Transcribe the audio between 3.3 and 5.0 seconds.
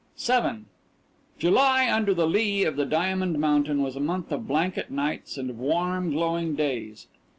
mountain was a month of blanket